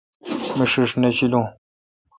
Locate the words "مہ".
0.57-0.65